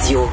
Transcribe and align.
Radio. 0.00 0.26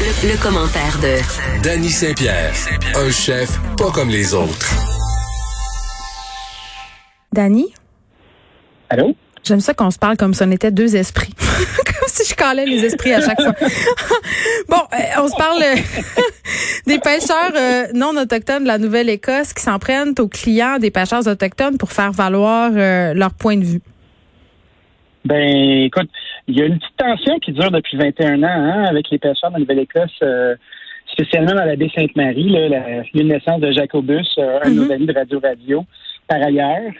Le, 0.00 0.30
le 0.32 0.42
commentaire 0.42 0.96
de 1.02 1.62
Danny 1.62 1.90
Saint-Pierre, 1.90 2.54
un 2.96 3.10
chef 3.10 3.50
pas 3.76 3.90
comme 3.90 4.08
les 4.08 4.32
autres. 4.32 4.66
Danny, 7.34 7.74
Allô? 8.88 9.14
j'aime 9.44 9.60
ça 9.60 9.74
qu'on 9.74 9.90
se 9.90 9.98
parle 9.98 10.16
comme 10.16 10.32
si 10.32 10.42
on 10.42 10.50
était 10.50 10.70
deux 10.70 10.96
esprits. 10.96 11.34
comme 11.38 12.08
si 12.08 12.24
je 12.26 12.34
calais 12.34 12.64
les 12.64 12.82
esprits 12.82 13.12
à 13.12 13.20
chaque 13.20 13.42
fois. 13.42 13.52
bon, 14.68 14.80
euh, 14.94 15.20
on 15.22 15.28
se 15.28 15.36
parle 15.36 15.62
euh, 15.62 15.76
des 16.86 16.98
pêcheurs 17.00 17.52
euh, 17.54 17.88
non 17.92 18.16
autochtones 18.16 18.62
de 18.62 18.68
la 18.68 18.78
Nouvelle-Écosse 18.78 19.52
qui 19.52 19.62
s'en 19.62 19.78
prennent 19.78 20.14
aux 20.18 20.28
clients 20.28 20.78
des 20.78 20.90
pêcheurs 20.90 21.26
autochtones 21.26 21.76
pour 21.76 21.92
faire 21.92 22.12
valoir 22.12 22.70
euh, 22.74 23.12
leur 23.12 23.34
point 23.34 23.58
de 23.58 23.64
vue. 23.64 23.82
Ben, 25.26 25.84
écoute, 25.84 26.08
il 26.48 26.58
y 26.58 26.62
a 26.62 26.66
une 26.66 26.78
petite 26.78 26.96
tension 26.96 27.38
qui 27.38 27.52
dure 27.52 27.70
depuis 27.70 27.96
21 27.96 28.42
ans 28.42 28.46
hein, 28.46 28.84
avec 28.84 29.10
les 29.10 29.18
pêcheurs 29.18 29.50
de 29.50 29.54
la 29.54 29.60
Nouvelle-Écosse, 29.60 30.18
euh, 30.22 30.56
spécialement 31.12 31.54
dans 31.54 31.64
la 31.64 31.76
baie 31.76 31.90
Sainte-Marie, 31.94 32.48
là, 32.48 32.68
la, 32.68 33.22
naissance 33.22 33.60
de 33.60 33.70
Jacobus, 33.70 34.28
euh, 34.38 34.58
un 34.64 34.70
de 34.70 34.74
nos 34.74 34.90
amis 34.90 35.06
de 35.06 35.12
Radio 35.12 35.40
Radio, 35.40 35.84
par 36.26 36.42
ailleurs. 36.42 36.92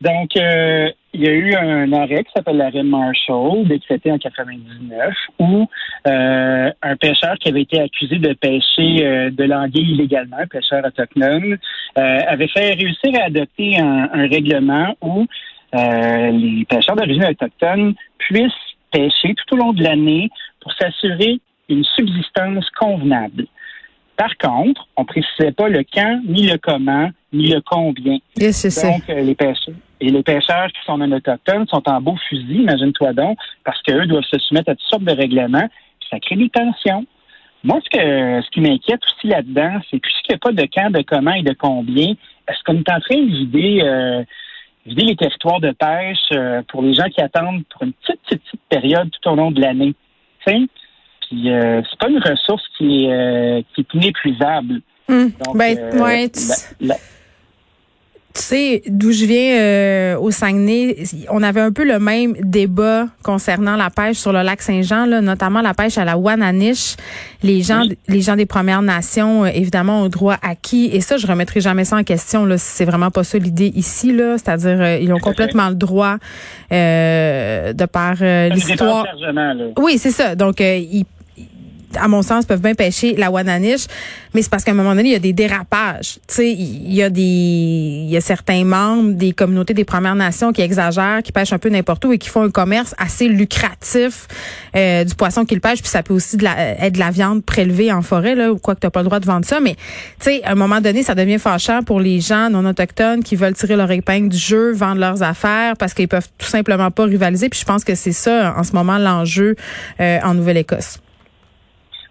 Donc, 0.00 0.36
euh, 0.36 0.90
il 1.14 1.24
y 1.24 1.28
a 1.28 1.32
eu 1.32 1.54
un 1.54 1.90
arrêt 1.94 2.22
qui 2.24 2.30
s'appelle 2.36 2.58
l'arrêt 2.58 2.82
Marshall, 2.82 3.66
décrété 3.66 4.12
en 4.12 4.18
99, 4.18 5.14
où 5.38 5.66
euh, 6.06 6.70
un 6.82 6.96
pêcheur 6.96 7.36
qui 7.40 7.48
avait 7.48 7.62
été 7.62 7.80
accusé 7.80 8.16
de 8.18 8.34
pêcher 8.34 9.06
euh, 9.06 9.30
de 9.30 9.44
l'anguille 9.44 9.92
illégalement, 9.92 10.36
un 10.38 10.46
pêcheur 10.46 10.84
autochtone, 10.84 11.56
euh, 11.98 12.20
avait 12.28 12.48
fait 12.48 12.74
réussir 12.74 13.10
à 13.18 13.24
adopter 13.24 13.78
un, 13.80 14.10
un 14.12 14.28
règlement 14.28 14.94
où 15.00 15.26
euh, 15.74 16.30
les 16.30 16.64
pêcheurs 16.68 16.96
d'origine 16.96 17.24
autochtone 17.24 17.94
puissent 18.18 18.52
pêcher 18.96 19.34
tout 19.34 19.54
au 19.54 19.58
long 19.58 19.72
de 19.72 19.82
l'année 19.82 20.30
pour 20.60 20.72
s'assurer 20.72 21.38
une 21.68 21.84
subsistance 21.84 22.68
convenable. 22.70 23.46
Par 24.16 24.34
contre, 24.38 24.88
on 24.96 25.04
précisait 25.04 25.52
pas 25.52 25.68
le 25.68 25.84
quand, 25.92 26.20
ni 26.26 26.46
le 26.46 26.56
comment, 26.56 27.10
ni 27.32 27.48
le 27.48 27.60
combien. 27.60 28.18
Yes. 28.38 28.82
Donc, 28.82 29.10
euh, 29.10 29.20
les 29.20 29.34
pêcheurs. 29.34 29.74
Et 30.00 30.10
les 30.10 30.22
pêcheurs 30.22 30.68
qui 30.68 30.84
sont 30.86 30.96
non 30.96 31.12
autochtones 31.12 31.66
sont 31.68 31.82
en 31.86 32.00
beau 32.00 32.16
fusil, 32.28 32.62
imagine-toi 32.62 33.12
donc, 33.12 33.38
parce 33.64 33.80
qu'eux 33.82 34.06
doivent 34.06 34.24
se 34.24 34.38
soumettre 34.38 34.70
à 34.70 34.74
toutes 34.74 34.88
sortes 34.88 35.04
de 35.04 35.12
règlements, 35.12 35.68
puis 36.00 36.08
ça 36.10 36.18
crée 36.20 36.36
des 36.36 36.48
tensions. 36.48 37.04
Moi, 37.64 37.80
ce 37.84 37.90
que 37.90 38.42
ce 38.44 38.50
qui 38.50 38.60
m'inquiète 38.60 39.00
aussi 39.04 39.26
là-dedans, 39.26 39.80
c'est 39.90 39.98
puisqu'il 39.98 40.32
n'y 40.32 40.36
a 40.36 40.38
pas 40.38 40.52
de 40.52 40.68
quand, 40.74 40.90
de 40.90 41.02
comment 41.02 41.32
et 41.32 41.42
de 41.42 41.54
combien, 41.58 42.14
est-ce 42.48 42.62
qu'on 42.64 42.74
est 42.74 42.90
en 42.90 43.00
train 43.00 43.20
de 43.20 43.30
vider, 43.30 43.80
euh, 43.82 44.22
vider 44.86 45.02
les 45.04 45.16
territoires 45.16 45.60
de 45.60 45.72
pêche 45.72 46.18
euh, 46.32 46.62
pour 46.68 46.82
les 46.82 46.94
gens 46.94 47.08
qui 47.08 47.20
attendent 47.20 47.64
pour 47.70 47.82
une 47.82 47.92
petite, 47.92 48.20
petite, 48.22 48.42
petite 48.44 48.60
période 48.68 49.08
tout 49.10 49.30
au 49.30 49.34
long 49.34 49.50
de 49.50 49.60
l'année? 49.60 49.94
Puis 50.44 51.50
euh, 51.50 51.82
c'est 51.90 51.98
pas 51.98 52.08
une 52.08 52.18
ressource 52.22 52.62
qui 52.78 53.04
est, 53.06 53.12
euh, 53.12 53.62
qui 53.74 53.80
est 53.80 53.94
inépuisable. 53.94 54.80
Hum, 55.08 55.30
Donc, 55.44 55.56
ben, 55.56 55.76
euh, 55.78 56.02
ouais, 56.02 56.28
tu- 56.28 56.40
la- 56.80 56.94
la- 56.94 57.00
Tu 58.36 58.42
sais, 58.42 58.82
d'où 58.86 59.12
je 59.12 59.24
viens 59.24 59.58
euh, 59.58 60.18
au 60.18 60.30
Saguenay, 60.30 61.04
on 61.30 61.42
avait 61.42 61.62
un 61.62 61.72
peu 61.72 61.84
le 61.86 61.98
même 61.98 62.34
débat 62.42 63.06
concernant 63.22 63.76
la 63.76 63.88
pêche 63.88 64.18
sur 64.18 64.30
le 64.30 64.42
lac 64.42 64.60
Saint-Jean, 64.60 65.06
là, 65.06 65.22
notamment 65.22 65.62
la 65.62 65.72
pêche 65.72 65.96
à 65.96 66.04
la 66.04 66.18
Wananiche. 66.18 66.96
Les 67.42 67.62
gens, 67.62 67.80
Oui. 67.80 67.96
les 68.08 68.20
gens 68.20 68.36
des 68.36 68.44
Premières 68.44 68.82
Nations, 68.82 69.44
euh, 69.44 69.50
évidemment, 69.54 70.02
ont 70.02 70.08
droit 70.08 70.36
acquis. 70.42 70.90
Et 70.92 71.00
ça, 71.00 71.16
je 71.16 71.26
remettrai 71.26 71.62
jamais 71.62 71.84
ça 71.86 71.96
en 71.96 72.04
question. 72.04 72.44
Là, 72.44 72.58
c'est 72.58 72.84
vraiment 72.84 73.10
pas 73.10 73.24
ça 73.24 73.38
l'idée 73.38 73.72
ici. 73.74 74.12
Là, 74.12 74.36
c'est-à-dire, 74.36 74.80
euh, 74.82 74.98
ils 75.00 75.12
ont 75.14 75.18
complètement 75.18 75.70
le 75.70 75.74
droit 75.74 76.16
euh, 76.72 77.72
de 77.72 77.84
par 77.86 78.16
l'histoire. 78.50 79.06
Oui, 79.78 79.96
c'est 79.98 80.10
ça. 80.10 80.34
Donc, 80.34 80.60
euh, 80.60 80.76
ils, 80.76 81.06
à 82.00 82.08
mon 82.08 82.22
sens, 82.22 82.44
peuvent 82.44 82.60
bien 82.60 82.74
pêcher 82.74 83.14
la 83.16 83.30
Wananiche, 83.30 83.86
mais 84.34 84.42
c'est 84.42 84.50
parce 84.50 84.64
qu'à 84.64 84.72
un 84.72 84.74
moment 84.74 84.94
donné, 84.94 85.10
il 85.10 85.12
y 85.12 85.16
a 85.16 85.20
des 85.20 85.32
dérapages. 85.32 86.18
Tu 86.26 86.34
sais, 86.34 86.52
il 86.52 86.92
y 86.92 87.02
a 87.02 87.10
des, 87.10 87.20
il 87.22 88.10
y 88.10 88.16
a 88.16 88.20
certains 88.20 88.64
membres 88.64 89.12
des 89.12 89.32
communautés 89.32 89.74
des 89.74 89.84
Premières 89.84 90.14
Nations 90.14 90.52
qui 90.52 90.62
exagèrent, 90.62 91.22
qui 91.22 91.32
pêchent 91.32 91.52
un 91.52 91.58
peu 91.58 91.68
n'importe 91.68 92.04
où 92.04 92.12
et 92.12 92.18
qui 92.18 92.28
font 92.28 92.42
un 92.42 92.50
commerce 92.50 92.94
assez 92.98 93.28
lucratif 93.28 94.28
euh, 94.76 95.04
du 95.04 95.14
poisson 95.14 95.44
qu'ils 95.44 95.60
pêchent. 95.60 95.80
Puis 95.80 95.90
ça 95.90 96.02
peut 96.02 96.14
aussi 96.14 96.36
être 96.44 96.92
de 96.92 96.98
la 96.98 97.10
viande 97.10 97.44
prélevée 97.44 97.92
en 97.92 98.02
forêt, 98.02 98.34
là, 98.34 98.52
ou 98.52 98.58
quoi 98.58 98.74
que 98.74 98.80
t'as 98.80 98.90
pas 98.90 99.00
le 99.00 99.06
droit 99.06 99.20
de 99.20 99.26
vendre 99.26 99.46
ça. 99.46 99.60
Mais 99.60 99.74
tu 100.20 100.30
sais, 100.30 100.44
à 100.44 100.52
un 100.52 100.54
moment 100.54 100.80
donné, 100.80 101.02
ça 101.02 101.14
devient 101.14 101.38
fâchant 101.38 101.82
pour 101.82 102.00
les 102.00 102.20
gens 102.20 102.50
non 102.50 102.64
autochtones 102.64 103.22
qui 103.22 103.36
veulent 103.36 103.54
tirer 103.54 103.76
leur 103.76 103.90
épingle 103.90 104.28
du 104.28 104.38
jeu, 104.38 104.72
vendre 104.72 105.00
leurs 105.00 105.22
affaires 105.22 105.76
parce 105.76 105.94
qu'ils 105.94 106.08
peuvent 106.08 106.28
tout 106.38 106.46
simplement 106.46 106.90
pas 106.90 107.04
rivaliser. 107.04 107.48
Puis 107.48 107.60
je 107.60 107.64
pense 107.64 107.84
que 107.84 107.94
c'est 107.94 108.12
ça 108.12 108.54
en 108.56 108.64
ce 108.64 108.72
moment 108.72 108.98
l'enjeu 108.98 109.56
euh, 110.00 110.18
en 110.22 110.34
Nouvelle-Écosse. 110.34 110.98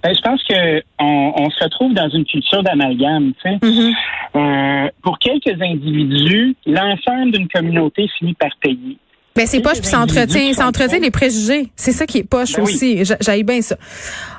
Ben, 0.05 0.13
je 0.15 0.21
pense 0.21 0.43
que 0.43 0.83
on, 0.99 1.33
on 1.35 1.49
se 1.49 1.63
retrouve 1.63 1.93
dans 1.95 2.09
une 2.09 2.25
culture 2.25 2.61
d'amalgame. 2.61 3.31
tu 3.43 3.49
sais. 3.57 3.91
Euh, 4.35 4.87
pour 5.01 5.17
quelques 5.17 5.59
individus, 5.59 6.55
l'ensemble 6.67 7.31
d'une 7.31 7.47
communauté 7.47 8.07
finit 8.19 8.35
par 8.35 8.51
payer. 8.61 8.97
Ben 9.35 9.47
c'est 9.47 9.61
poche 9.61 9.79
puis 9.81 9.85
ça 9.87 9.97
les 9.97 10.03
entretient, 10.03 10.21
individus 10.23 10.53
ça 10.53 10.61
sont 10.61 10.67
entretient 10.69 10.97
trop. 10.97 11.03
les 11.05 11.11
préjugés. 11.11 11.67
C'est 11.75 11.91
ça 11.91 12.05
qui 12.05 12.19
est 12.19 12.23
poche 12.23 12.53
Ben 12.55 12.61
aussi. 12.63 13.03
J'a- 13.03 13.17
J'aille 13.19 13.43
bien 13.43 13.61
ça. 13.61 13.75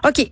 OK. 0.06 0.25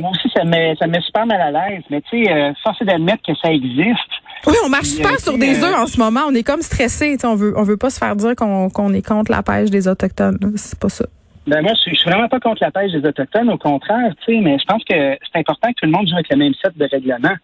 Moi 0.00 0.10
aussi, 0.10 0.28
ça 0.36 0.44
me, 0.44 0.50
met- 0.50 0.74
ça 0.78 0.86
me 0.86 0.92
met 0.92 1.00
super 1.00 1.26
mal 1.26 1.40
à 1.40 1.50
l'aise. 1.50 1.82
Mais 1.88 2.00
tu 2.10 2.24
sais, 2.24 2.32
euh, 2.32 2.52
force 2.62 2.82
est 2.82 2.84
d'admettre 2.84 3.22
que 3.26 3.32
ça 3.40 3.50
existe. 3.52 4.10
oui, 4.46 4.54
on 4.66 4.68
marche 4.68 4.88
super 4.88 5.12
euh, 5.12 5.18
sur 5.18 5.38
des 5.38 5.62
œufs 5.62 5.74
en 5.78 5.86
ce 5.86 5.98
moment. 5.98 6.22
On 6.28 6.34
est 6.34 6.42
comme 6.42 6.60
stressé. 6.60 7.16
On 7.24 7.36
veut, 7.36 7.54
on 7.56 7.62
veut 7.62 7.76
pas 7.78 7.88
se 7.90 7.98
faire 7.98 8.16
dire 8.16 8.34
qu'on 8.36 8.92
est 8.92 9.06
contre 9.06 9.30
la 9.30 9.42
pêche 9.44 9.70
des 9.70 9.86
autochtones. 9.88 10.38
C'est 10.56 10.78
pas 10.78 10.88
ça. 10.88 11.06
Ben 11.46 11.60
moi, 11.60 11.72
je 11.74 11.94
suis, 11.94 12.08
vraiment 12.08 12.28
pas 12.28 12.38
contre 12.38 12.62
la 12.62 12.70
pêche 12.70 12.92
des 12.92 13.06
autochtones, 13.06 13.50
au 13.50 13.58
contraire, 13.58 14.12
tu 14.24 14.34
sais, 14.34 14.40
mais 14.40 14.58
je 14.58 14.64
pense 14.64 14.84
que 14.84 14.94
c'est 14.94 15.38
important 15.38 15.68
que 15.70 15.80
tout 15.80 15.86
le 15.86 15.90
monde 15.90 16.06
joue 16.06 16.14
avec 16.14 16.30
le 16.30 16.36
même 16.36 16.54
set 16.54 16.76
de 16.78 16.84
règlements. 16.84 17.36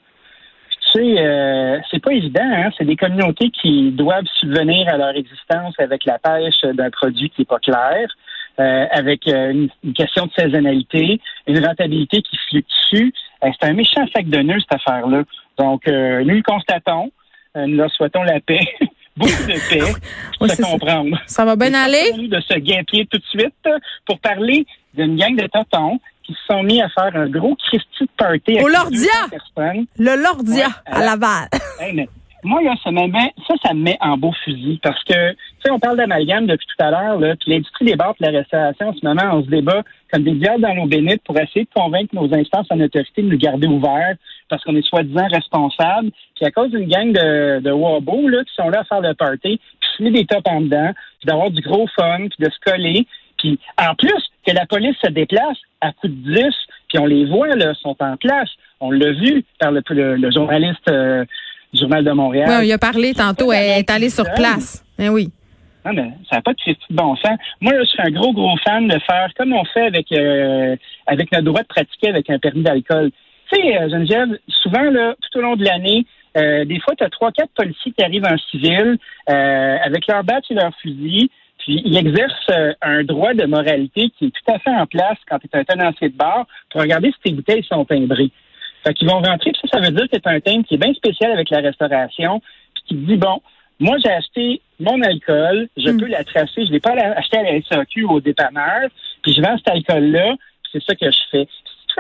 Tu 0.71 1.01
sais, 1.01 1.19
euh, 1.19 1.79
c'est 1.91 2.03
pas 2.03 2.13
évident, 2.13 2.45
hein? 2.45 2.71
C'est 2.79 2.85
des 2.85 2.97
communautés 2.97 3.51
qui 3.51 3.91
doivent 3.91 4.27
subvenir 4.39 4.89
à 4.89 4.97
leur 4.97 5.17
existence 5.17 5.75
avec 5.79 6.05
la 6.05 6.19
pêche 6.19 6.61
d'un 6.63 6.91
produit 6.91 7.29
qui 7.31 7.43
est 7.43 7.45
pas 7.45 7.59
clair, 7.59 8.09
euh, 8.61 8.87
avec 8.91 9.29
euh, 9.29 9.69
une, 9.85 9.93
question 9.93 10.27
de 10.27 10.33
saisonnalité, 10.37 11.21
une 11.47 11.65
rentabilité 11.65 12.23
qui 12.23 12.37
fluctue. 12.49 13.13
Euh, 13.45 13.51
c'est 13.61 13.69
un 13.69 13.73
méchant 13.73 14.05
sac 14.13 14.29
de 14.29 14.39
nœuds, 14.39 14.59
cette 14.59 14.81
affaire-là. 14.81 15.23
Donc, 15.59 15.87
euh, 15.87 16.25
nous 16.25 16.35
le 16.35 16.43
constatons, 16.43 17.13
nous 17.55 17.77
leur 17.77 17.91
souhaitons 17.93 18.23
la 18.23 18.41
paix, 18.41 18.61
beaucoup 19.19 19.43
de 19.47 19.69
paix, 19.69 19.93
Ouais, 20.41 20.49
se 20.49 20.63
ça. 20.63 20.69
comprendre. 20.69 21.19
Ça 21.27 21.45
va 21.45 21.57
bien 21.57 21.75
aller? 21.75 22.13
de 22.29 22.41
se 22.41 22.55
guimpier 22.59 23.07
tout 23.07 23.19
de 23.19 23.25
suite 23.25 23.55
pour 24.07 24.19
parler 24.21 24.67
d'une 24.95 25.17
gang 25.17 25.37
de 25.37 25.47
tontons 25.47 25.99
qui 26.25 26.33
se 26.35 26.39
sont 26.55 26.63
mis 26.63 26.81
à 26.83 26.89
faire 26.91 27.11
un 27.15 27.29
gros 27.29 27.57
Christy 27.57 28.03
de 28.05 28.09
party. 28.17 28.61
Au 28.63 28.69
Lordia! 28.69 28.99
200 29.31 29.39
personnes. 29.55 29.87
Le 29.99 30.23
Lordia 30.23 30.67
Ouais, 30.67 30.73
à 30.93 31.01
euh, 31.01 31.05
Laval. 31.05 31.49
Hey, 31.81 31.93
mais 31.95 32.09
moi, 32.45 32.63
là, 32.63 32.75
ça, 32.85 32.91
me 32.93 33.07
met, 33.09 33.33
ça, 33.49 33.55
ça 33.65 33.75
me 33.75 33.83
met 33.83 33.97
en 34.01 34.17
beau 34.17 34.33
fusil 34.45 34.79
parce 34.83 35.03
que, 35.05 35.31
tu 35.33 35.37
sais, 35.65 35.71
on 35.71 35.79
parle 35.81 35.97
d'amalgame 35.97 36.47
depuis 36.47 36.67
tout 36.67 36.85
à 36.85 36.91
l'heure, 36.91 37.19
là, 37.19 37.35
puis 37.37 37.51
l'industrie 37.53 37.85
des 37.87 37.97
bars 37.97 38.15
de 38.21 38.27
la 38.27 38.39
restauration, 38.39 38.89
en 38.89 38.95
ce 38.95 39.05
moment, 39.05 39.23
on 39.33 39.43
se 39.45 39.49
débat 39.51 39.83
comme 40.13 40.23
des 40.23 40.33
diables 40.35 40.63
dans 40.63 40.73
l'eau 40.75 40.87
bénite 40.87 41.23
pour 41.25 41.37
essayer 41.39 41.65
de 41.65 41.71
convaincre 41.75 42.15
nos 42.15 42.33
instances 42.33 42.67
en 42.71 42.79
autorité 42.81 43.23
de 43.23 43.29
nous 43.29 43.39
garder 43.39 43.67
ouverts 43.67 44.15
parce 44.49 44.63
qu'on 44.65 44.77
est 44.77 44.87
soi-disant 44.87 45.27
responsables. 45.31 46.11
Puis 46.37 46.45
à 46.45 46.51
cause 46.51 46.71
d'une 46.71 46.89
gang 46.89 47.13
de, 47.13 47.61
de 47.61 47.71
wabos, 47.71 48.29
là, 48.29 48.45
qui 48.45 48.55
sont 48.55 48.69
là 48.69 48.81
à 48.81 48.85
faire 48.85 49.01
le 49.01 49.15
party, 49.15 49.61
puis 49.81 49.89
se 49.97 50.03
met 50.03 50.11
des 50.11 50.25
tops 50.27 50.43
en 50.47 50.61
dedans, 50.63 50.93
puis 51.21 51.27
d'avoir 51.27 51.51
du 51.51 51.61
gros 51.61 51.87
fun, 51.99 52.19
puis 52.29 52.45
de 52.47 52.51
se 52.51 52.59
coller. 52.71 53.07
Puis 53.39 53.59
en 53.81 53.95
plus, 53.95 54.23
que 54.47 54.53
la 54.53 54.67
police 54.67 54.97
se 55.05 55.11
déplace 55.11 55.57
à 55.81 55.93
coup 55.93 56.09
de 56.09 56.35
10, 56.35 56.43
puis 56.89 56.99
on 56.99 57.07
les 57.07 57.25
voit, 57.27 57.55
là, 57.55 57.75
sont 57.75 57.97
en 58.01 58.17
place. 58.17 58.49
On 58.81 58.91
l'a 58.91 59.13
vu 59.13 59.45
par 59.61 59.71
le, 59.73 59.83
le- 59.91 60.17
le 60.17 60.31
journaliste 60.31 60.89
euh, 60.91 61.25
du 61.73 61.81
Journal 61.81 62.05
de 62.05 62.11
Montréal. 62.13 62.49
Oui, 62.61 62.69
y 62.69 62.73
a 62.73 62.79
parlé 62.79 63.13
tantôt. 63.15 63.53
Elle 63.53 63.81
est 63.81 63.91
allée 63.91 64.09
sur 64.11 64.25
place. 64.35 64.85
Ben 64.99 65.11
oui. 65.11 65.29
Non, 65.85 65.93
mais 65.93 66.11
ça 66.29 66.37
n'a 66.37 66.43
pas 66.43 66.53
de 66.53 66.59
bon 66.91 67.15
sens. 67.17 67.39
Moi, 67.61 67.73
là, 67.73 67.81
je 67.81 67.89
suis 67.89 68.03
un 68.03 68.11
gros, 68.11 68.33
gros 68.33 68.57
fan 68.65 68.89
de 68.89 68.99
faire 68.99 69.29
comme 69.37 69.53
on 69.53 69.65
fait 69.65 69.87
avec 69.87 70.11
euh, 70.13 70.77
avec 71.07 71.31
notre 71.33 71.45
droit 71.45 71.63
de 71.63 71.67
pratiquer 71.67 72.09
avec 72.09 72.29
un 72.31 72.39
permis 72.39 72.63
d'alcool. 72.63 73.11
Tu 73.53 73.61
sais, 73.61 73.79
euh, 73.79 73.89
Geneviève, 73.89 74.39
souvent, 74.49 74.83
là, 74.91 75.15
tout 75.21 75.39
au 75.39 75.43
long 75.43 75.57
de 75.57 75.65
l'année, 75.65 76.05
euh, 76.37 76.65
des 76.65 76.79
fois, 76.81 76.95
tu 76.97 77.05
as 77.05 77.11
trois, 77.11 77.33
quatre 77.33 77.53
policiers 77.55 77.93
qui 77.93 78.03
arrivent 78.05 78.27
en 78.27 78.37
civil 78.51 78.99
euh, 79.31 79.77
avec 79.83 80.07
leur 80.07 80.23
badge 80.25 80.45
et 80.51 80.55
leur 80.55 80.75
fusil, 80.83 81.31
puis 81.59 81.83
ils 81.85 81.97
exercent 81.97 82.51
euh, 82.51 82.73
un 82.83 83.03
droit 83.05 83.35
de 83.35 83.45
moralité 83.47 84.11
qui 84.19 84.27
est 84.27 84.31
tout 84.31 84.53
à 84.53 84.59
fait 84.59 84.71
en 84.71 84.87
place 84.87 85.19
quand 85.29 85.39
tu 85.39 85.49
es 85.53 85.59
un 85.59 85.65
tenancier 85.65 86.11
de 86.11 86.17
bar 86.17 86.47
pour 86.71 86.81
regarder 86.83 87.11
si 87.13 87.21
tes 87.25 87.33
bouteilles 87.33 87.65
sont 87.65 87.85
timbrées. 87.85 88.31
Fait 88.85 88.95
qu'ils 88.95 89.09
vont 89.09 89.21
rentrer, 89.21 89.51
puis 89.53 89.61
ça, 89.69 89.79
ça 89.79 89.85
veut 89.85 89.97
dire 89.97 90.09
que 90.09 90.17
tu 90.17 90.29
un 90.29 90.41
thème 90.41 90.65
qui 90.65 90.75
est 90.75 90.79
bien 90.79 90.95
spécial 90.95 91.33
avec 91.33 91.51
la 91.51 91.59
restauration, 91.61 92.41
puis 92.75 92.83
qui 92.87 92.95
te 92.95 93.01
dit, 93.11 93.17
bon, 93.17 93.41
moi, 93.81 93.97
j'ai 94.05 94.11
acheté 94.11 94.61
mon 94.81 95.01
alcool, 95.03 95.69
je 95.77 95.91
Mm. 95.91 96.01
peux 96.01 96.07
la 96.07 96.25
tracer, 96.25 96.67
je 96.67 96.73
l'ai 96.73 96.81
pas 96.81 96.93
acheté 96.93 97.39
à 97.39 97.43
la 97.43 97.61
SAQ 97.63 98.05
ou 98.05 98.13
au 98.15 98.21
dépanneur, 98.21 98.89
puis 99.23 99.33
je 99.33 99.41
vends 99.41 99.57
cet 99.57 99.69
alcool-là, 99.71 100.35
puis 100.63 100.73
c'est 100.73 100.85
ça 100.85 100.95
que 100.95 101.11
je 101.11 101.19
fais. 101.31 101.49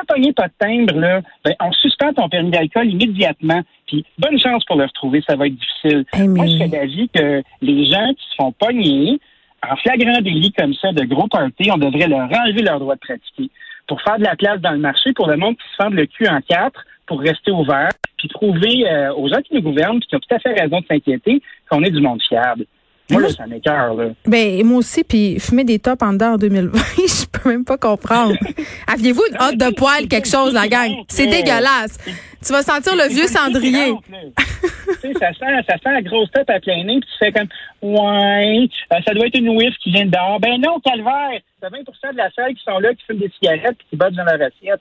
Pogner 0.06 0.32
pas 0.32 0.48
de 0.48 0.52
timbre, 0.58 0.94
là, 0.94 1.20
ben, 1.44 1.54
on 1.60 1.72
suspend 1.72 2.12
ton 2.12 2.28
permis 2.28 2.50
d'alcool 2.50 2.88
immédiatement, 2.88 3.62
puis 3.86 4.04
bonne 4.18 4.38
chance 4.38 4.64
pour 4.64 4.76
le 4.76 4.84
retrouver, 4.84 5.22
ça 5.28 5.36
va 5.36 5.46
être 5.46 5.56
difficile. 5.56 6.04
Hey, 6.12 6.28
Moi, 6.28 6.44
mais- 6.44 6.50
je 6.50 6.56
serais 6.56 6.68
d'avis 6.68 7.08
que 7.10 7.42
les 7.62 7.86
gens 7.86 8.14
qui 8.14 8.24
se 8.30 8.34
font 8.36 8.52
pogner 8.52 9.20
en 9.68 9.76
flagrant 9.76 10.20
délit 10.20 10.52
comme 10.52 10.74
ça 10.74 10.92
de 10.92 11.04
gros 11.04 11.28
party, 11.28 11.70
on 11.72 11.78
devrait 11.78 12.08
leur 12.08 12.20
enlever 12.20 12.62
leur 12.62 12.78
droit 12.78 12.94
de 12.94 13.00
pratiquer 13.00 13.50
pour 13.86 14.00
faire 14.02 14.18
de 14.18 14.24
la 14.24 14.36
place 14.36 14.60
dans 14.60 14.72
le 14.72 14.78
marché 14.78 15.12
pour 15.12 15.28
le 15.28 15.36
monde 15.36 15.56
qui 15.56 15.68
se 15.70 15.82
fend 15.82 15.90
le 15.90 16.06
cul 16.06 16.28
en 16.28 16.40
quatre 16.40 16.84
pour 17.06 17.20
rester 17.20 17.50
ouvert, 17.50 17.88
puis 18.18 18.28
prouver 18.28 18.86
euh, 18.90 19.14
aux 19.14 19.28
gens 19.28 19.40
qui 19.40 19.54
nous 19.54 19.62
gouvernent, 19.62 19.98
puis 19.98 20.08
qui 20.08 20.16
ont 20.16 20.20
tout 20.20 20.34
à 20.34 20.38
fait 20.38 20.52
raison 20.52 20.80
de 20.80 20.86
s'inquiéter, 20.86 21.42
qu'on 21.70 21.82
est 21.82 21.90
du 21.90 22.00
monde 22.00 22.20
fiable. 22.22 22.66
Moi, 23.10 23.22
là, 23.22 23.28
ça 23.30 23.46
m'écœure, 23.46 23.94
là. 23.94 24.10
Ben, 24.26 24.64
moi 24.66 24.78
aussi, 24.78 25.02
puis 25.02 25.40
fumer 25.40 25.64
des 25.64 25.78
tops 25.78 26.02
en 26.02 26.12
dedans 26.12 26.34
en 26.34 26.36
2020, 26.36 26.78
je 26.96 27.26
peux 27.26 27.48
même 27.48 27.64
pas 27.64 27.78
comprendre. 27.78 28.34
Aviez-vous 28.86 29.22
une 29.30 29.36
hotte 29.40 29.56
de 29.56 29.74
poil, 29.74 30.08
quelque 30.08 30.28
chose, 30.28 30.52
la 30.52 30.68
gang? 30.68 30.90
C'est 31.08 31.26
dégueulasse. 31.26 31.98
Tu 32.44 32.52
vas 32.52 32.62
sentir 32.62 32.94
le 32.94 33.08
vieux 33.08 33.26
cendrier. 33.26 33.92
tu 34.06 34.94
sais, 35.00 35.12
ça 35.14 35.32
sent, 35.32 35.46
ça 35.68 35.74
sent 35.74 35.92
la 35.92 36.02
grosse 36.02 36.30
tête 36.32 36.50
à 36.50 36.60
plein 36.60 36.84
nez, 36.84 37.00
puis 37.00 37.08
tu 37.10 37.24
fais 37.24 37.32
comme, 37.32 37.48
ouais, 37.82 38.68
euh, 38.92 38.96
ça 39.06 39.14
doit 39.14 39.26
être 39.26 39.38
une 39.38 39.48
whiff 39.50 39.74
qui 39.82 39.90
vient 39.90 40.04
de 40.04 40.10
dehors. 40.10 40.38
Ben 40.38 40.60
non, 40.60 40.78
calvaire! 40.80 41.40
T'as 41.60 41.70
20 41.70 41.78
de 42.12 42.16
la 42.16 42.30
salle 42.30 42.54
qui 42.54 42.62
sont 42.62 42.78
là, 42.78 42.94
qui 42.94 43.04
fument 43.06 43.18
des 43.18 43.32
cigarettes, 43.38 43.78
puis 43.78 43.86
qui 43.90 43.96
battent 43.96 44.14
dans 44.14 44.24
leur 44.24 44.34
assiette. 44.34 44.80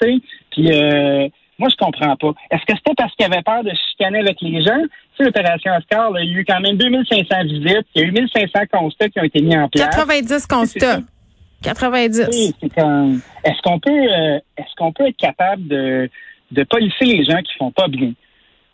Tu 0.00 0.06
sais, 0.06 0.14
puis 0.50 0.72
euh, 0.72 1.28
moi, 1.58 1.68
je 1.68 1.76
comprends 1.76 2.16
pas. 2.16 2.32
Est-ce 2.50 2.62
que 2.62 2.76
c'était 2.76 2.94
parce 2.96 3.14
qu'il 3.14 3.26
avait 3.26 3.42
peur 3.42 3.62
de 3.62 3.70
chicaner 3.88 4.20
avec 4.20 4.40
les 4.40 4.62
gens? 4.62 4.80
Tu 4.82 5.18
sais, 5.18 5.24
l'opération 5.24 5.72
Oscar, 5.76 6.10
là, 6.10 6.20
il 6.22 6.32
y 6.32 6.36
a 6.36 6.40
eu 6.40 6.44
quand 6.44 6.60
même 6.60 6.76
2500 6.76 7.44
visites, 7.44 7.86
il 7.94 8.02
y 8.02 8.04
a 8.04 8.08
eu 8.08 8.12
1500 8.12 8.60
constats 8.72 9.08
qui 9.08 9.20
ont 9.20 9.24
été 9.24 9.40
mis 9.40 9.56
en 9.56 9.68
place. 9.68 9.94
90 9.94 10.46
constats. 10.46 11.00
90. 11.62 12.28
Oui, 12.32 12.54
c'est 12.60 12.74
comme, 12.74 13.20
est-ce 13.44 13.62
qu'on 13.62 13.78
peut, 13.78 13.90
euh, 13.90 14.38
est-ce 14.58 14.74
qu'on 14.76 14.92
peut 14.92 15.06
être 15.06 15.16
capable 15.16 15.66
de, 15.66 16.10
de 16.50 16.62
policer 16.64 17.04
les 17.04 17.24
gens 17.24 17.40
qui 17.40 17.54
font 17.56 17.70
pas 17.70 17.88
bien? 17.88 18.12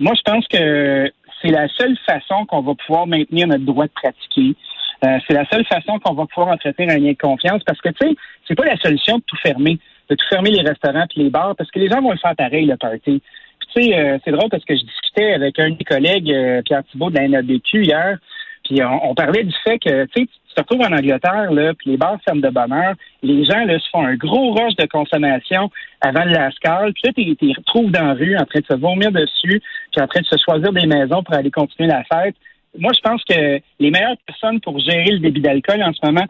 Moi, 0.01 0.15
je 0.17 0.23
pense 0.23 0.47
que 0.49 1.13
c'est 1.41 1.51
la 1.51 1.69
seule 1.69 1.97
façon 2.07 2.47
qu'on 2.47 2.63
va 2.63 2.75
pouvoir 2.75 3.07
maintenir 3.07 3.47
notre 3.47 3.65
droit 3.65 3.85
de 3.85 3.93
pratiquer. 3.93 4.57
Euh, 5.05 5.19
c'est 5.27 5.35
la 5.35 5.47
seule 5.49 5.65
façon 5.67 5.99
qu'on 5.99 6.15
va 6.15 6.27
pouvoir 6.27 6.49
entretenir 6.55 6.91
un 6.91 6.99
lien 6.99 7.13
de 7.13 7.19
confiance 7.19 7.63
parce 7.65 7.81
que, 7.81 7.91
tu 7.91 8.09
sais, 8.09 8.15
c'est 8.49 8.55
pas 8.55 8.65
la 8.65 8.77
solution 8.79 9.19
de 9.19 9.23
tout 9.27 9.37
fermer 9.37 9.79
de 10.11 10.17
tout 10.17 10.27
fermer 10.29 10.51
les 10.51 10.63
restaurants 10.63 11.07
puis 11.09 11.23
les 11.23 11.31
bars 11.31 11.55
parce 11.57 11.71
que 11.71 11.79
les 11.79 11.89
gens 11.89 12.03
vont 12.03 12.13
le 12.13 12.19
faire 12.19 12.37
pareil, 12.37 12.67
le 12.67 12.77
party. 12.77 13.23
Tu 13.75 13.83
sais, 13.83 13.99
euh, 13.99 14.19
c'est 14.25 14.33
drôle 14.33 14.51
parce 14.51 14.65
que 14.65 14.75
je 14.75 14.83
discutais 14.83 15.33
avec 15.33 15.59
un 15.59 15.71
de 15.71 15.77
mes 15.77 15.85
collègues, 15.85 16.33
euh, 16.33 16.63
Pierre 16.63 16.83
Thibault 16.91 17.11
de 17.11 17.17
la 17.17 17.29
NABQ 17.29 17.85
hier, 17.85 18.19
puis 18.65 18.81
on, 18.85 19.15
parlait 19.15 19.45
du 19.45 19.55
fait 19.65 19.79
que, 19.79 20.05
tu 20.07 20.23
sais, 20.23 20.27
tu 20.27 20.55
te 20.55 20.61
retrouves 20.61 20.83
en 20.83 20.97
Angleterre, 20.97 21.53
là, 21.53 21.75
puis 21.75 21.91
les 21.91 21.97
bars 21.97 22.19
ferment 22.25 22.41
de 22.41 22.49
bonne 22.51 22.73
heure. 22.73 22.95
Les 23.23 23.45
gens, 23.45 23.65
là, 23.65 23.79
se 23.79 23.89
font 23.91 24.05
un 24.05 24.17
gros 24.17 24.53
rush 24.53 24.75
de 24.77 24.87
consommation 24.87 25.71
avant 26.01 26.25
le 26.25 26.33
lascar. 26.33 26.87
Puis 26.95 27.03
là, 27.05 27.13
tu 27.17 27.37
te 27.37 27.59
retrouves 27.59 27.91
dans 27.91 28.05
la 28.05 28.15
rue 28.15 28.37
en 28.37 28.45
train 28.45 28.61
de 28.61 28.67
se 28.67 28.77
vomir 28.77 29.13
dessus, 29.13 29.63
puis 29.93 30.03
en 30.03 30.07
train 30.07 30.21
de 30.21 30.27
se 30.27 30.37
choisir 30.45 30.73
des 30.73 30.87
maisons 30.87 31.23
pour 31.23 31.35
aller 31.35 31.51
continuer 31.51 31.89
la 31.89 32.05
fête. 32.05 32.35
Moi, 32.79 32.93
je 32.95 33.01
pense 33.01 33.25
que 33.25 33.61
les 33.81 33.91
meilleures 33.91 34.17
personnes 34.27 34.61
pour 34.61 34.79
gérer 34.79 35.13
le 35.13 35.19
débit 35.19 35.41
d'alcool 35.41 35.83
en 35.83 35.93
ce 35.93 36.05
moment, 36.05 36.27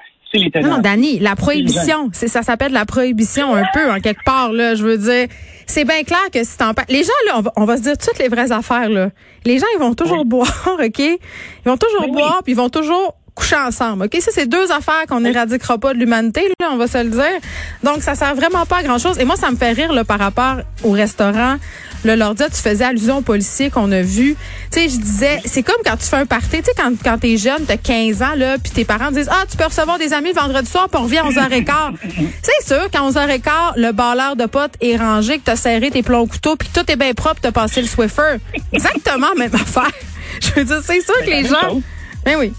non, 0.63 0.79
Dani, 0.79 1.19
la 1.19 1.35
prohibition, 1.35 2.11
c'est 2.13 2.29
ça 2.29 2.43
s'appelle 2.43 2.73
la 2.73 2.85
prohibition 2.85 3.55
un 3.55 3.65
peu 3.75 3.91
en 3.91 4.01
quelque 4.01 4.23
part 4.25 4.53
là. 4.53 4.75
Je 4.75 4.85
veux 4.85 4.99
dire, 4.99 5.27
c'est 5.67 5.85
bien 5.85 6.03
clair 6.05 6.31
que 6.33 6.45
si 6.45 6.57
t'en 6.57 6.73
les 6.89 7.03
gens 7.03 7.11
là, 7.27 7.43
on 7.57 7.65
va, 7.65 7.77
se 7.77 7.83
dire 7.83 7.99
toutes 7.99 8.19
les 8.19 8.29
vraies 8.29 8.53
affaires 8.53 8.89
là. 8.89 9.11
Les 9.45 9.59
gens 9.59 9.67
ils 9.77 9.81
vont 9.81 9.95
toujours 9.95 10.25
boire, 10.27 10.79
ok? 10.79 10.99
Ils 10.99 11.19
vont 11.65 11.77
toujours 11.77 12.13
boire 12.13 12.43
puis 12.45 12.53
ils 12.53 12.57
vont 12.57 12.69
toujours 12.69 13.17
coucher 13.41 13.57
ensemble. 13.57 14.05
OK, 14.05 14.17
ça 14.21 14.31
c'est 14.33 14.47
deux 14.47 14.71
affaires 14.71 15.07
qu'on 15.09 15.21
n'éradiquera 15.21 15.79
pas 15.79 15.95
de 15.95 15.99
l'humanité 15.99 16.53
là, 16.61 16.69
on 16.73 16.77
va 16.77 16.87
se 16.87 16.99
le 16.99 17.11
dire. 17.11 17.41
Donc 17.83 18.03
ça 18.03 18.15
sert 18.15 18.35
vraiment 18.35 18.67
pas 18.67 18.79
à 18.79 18.83
grand-chose 18.83 19.19
et 19.19 19.25
moi 19.25 19.37
ça 19.37 19.51
me 19.51 19.57
fait 19.57 19.73
rire 19.73 19.93
là 19.93 20.05
par 20.05 20.19
rapport 20.19 20.59
au 20.85 20.93
restaurant 20.93 21.57
le 22.05 22.15
Lordia, 22.15 22.49
tu 22.49 22.61
faisais 22.61 22.85
allusion 22.85 23.19
aux 23.19 23.23
policiers 23.23 23.71
qu'on 23.71 23.93
a 23.93 24.03
vus. 24.03 24.37
Tu 24.73 24.81
sais, 24.81 24.89
je 24.89 24.97
disais, 24.97 25.41
c'est 25.45 25.63
comme 25.63 25.77
quand 25.85 25.97
tu 25.97 26.07
fais 26.07 26.17
un 26.17 26.27
party, 26.27 26.59
tu 26.59 26.65
sais, 26.65 26.73
quand, 26.77 26.93
quand 27.03 27.19
t'es 27.19 27.37
jeune, 27.37 27.65
t'as 27.67 27.77
15 27.77 28.23
ans, 28.23 28.35
là, 28.37 28.57
puis 28.59 28.73
tes 28.73 28.85
parents 28.85 29.11
disent, 29.11 29.29
ah, 29.31 29.45
tu 29.51 29.57
peux 29.57 29.65
recevoir 29.65 29.99
des 29.99 30.13
amis 30.13 30.29
le 30.29 30.35
vendredi 30.35 30.71
soir, 30.71 30.89
puis 30.89 31.01
on 31.01 31.05
revient 31.05 31.19
à 31.19 31.25
11h15. 31.25 31.95
c'est 32.43 32.67
sûr 32.67 32.91
qu'à 32.91 33.01
11h15, 33.01 33.77
le 33.77 33.93
balleur 33.93 34.37
de 34.37 34.47
potes 34.47 34.75
est 34.81 34.97
rangé, 34.97 35.39
que 35.39 35.45
t'as 35.45 35.57
serré 35.57 35.91
tes 35.91 36.03
plombs 36.03 36.27
couteaux, 36.27 36.57
puis 36.57 36.69
tout 36.73 36.91
est 36.91 36.97
bien 36.97 37.13
propre, 37.13 37.41
t'as 37.43 37.53
passé 37.53 37.83
le 37.83 37.89
Swiffer. 37.89 38.37
Exactement 38.73 39.35
même 39.37 39.55
affaire. 39.55 39.93
Je 40.41 40.53
veux 40.61 40.65
dire, 40.65 40.81
c'est 40.85 41.01
sûr 41.01 41.19
que 41.21 41.31
les 41.31 41.45
gens... 41.45 41.83
Ben 42.25 42.37
oui. 42.39 42.53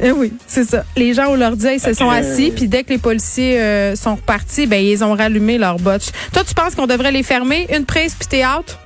Eh 0.00 0.10
oui, 0.10 0.32
c'est 0.46 0.64
ça. 0.64 0.84
Les 0.96 1.12
gens 1.14 1.30
au 1.30 1.36
leur 1.36 1.52
ils 1.52 1.80
se 1.80 1.92
sont 1.92 2.08
assis, 2.08 2.50
puis 2.50 2.68
dès 2.68 2.82
que 2.82 2.90
les 2.90 2.98
policiers 2.98 3.60
euh, 3.60 3.94
sont 3.94 4.14
repartis, 4.14 4.66
ben 4.66 4.82
ils 4.82 5.04
ont 5.04 5.14
rallumé 5.14 5.58
leur 5.58 5.76
botch. 5.76 6.06
Toi, 6.32 6.42
tu 6.44 6.54
penses 6.54 6.74
qu'on 6.74 6.86
devrait 6.86 7.12
les 7.12 7.22
fermer, 7.22 7.66
une 7.74 7.84
prise, 7.84 8.14
puis 8.14 8.26
t'es 8.28 8.44
out? 8.46 8.78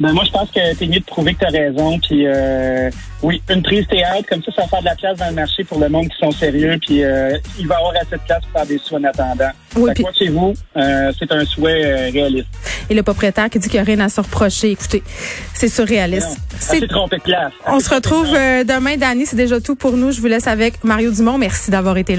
Ben 0.00 0.12
moi, 0.12 0.22
je 0.24 0.30
pense 0.30 0.48
que 0.52 0.60
c'est 0.78 0.86
mieux 0.86 1.00
de 1.00 1.04
prouver 1.04 1.34
que 1.34 1.40
tu 1.40 1.46
as 1.46 1.58
raison. 1.58 1.98
Puis 1.98 2.24
euh, 2.26 2.88
oui, 3.20 3.42
une 3.50 3.62
prise 3.62 3.84
théâtre, 3.88 4.28
comme 4.28 4.42
ça, 4.44 4.52
ça 4.52 4.62
va 4.62 4.68
faire 4.68 4.80
de 4.80 4.84
la 4.84 4.94
place 4.94 5.18
dans 5.18 5.28
le 5.28 5.34
marché 5.34 5.64
pour 5.64 5.80
le 5.80 5.88
monde 5.88 6.08
qui 6.08 6.16
sont 6.18 6.30
sérieux. 6.30 6.78
Puis 6.80 7.02
euh, 7.02 7.36
il 7.58 7.66
va 7.66 7.74
y 7.74 7.78
avoir 7.78 7.94
assez 7.96 8.16
de 8.16 8.20
place 8.24 8.40
pour 8.42 8.60
faire 8.60 8.66
des 8.66 8.78
soins 8.78 9.00
en 9.00 9.04
attendant. 9.04 9.50
Oui, 9.76 9.90
puis... 9.94 10.04
chez 10.16 10.28
vous, 10.28 10.54
euh, 10.76 11.12
c'est 11.18 11.32
un 11.32 11.44
souhait 11.44 12.10
réaliste. 12.10 12.46
Et 12.90 12.94
le 12.94 13.02
propriétaire 13.02 13.50
qui 13.50 13.58
dit 13.58 13.68
qu'il 13.68 13.80
n'y 13.80 13.82
a 13.82 13.84
rien 13.84 14.00
à 14.00 14.08
se 14.08 14.20
reprocher, 14.20 14.70
écoutez, 14.70 15.02
c'est 15.54 15.68
surréaliste. 15.68 16.38
C'est 16.58 16.86
trompé 16.88 17.18
de 17.18 17.22
place. 17.22 17.52
On 17.66 17.80
se 17.80 17.94
retrouve 17.94 18.32
demain, 18.32 18.96
Dani. 18.96 19.26
C'est 19.26 19.36
déjà 19.36 19.60
tout 19.60 19.74
pour 19.76 19.92
nous. 19.92 20.10
Je 20.10 20.20
vous 20.20 20.26
laisse 20.26 20.46
avec 20.46 20.82
Mario 20.84 21.10
Dumont. 21.10 21.38
Merci 21.38 21.70
d'avoir 21.70 21.96
été 21.98 22.12
là. 22.12 22.16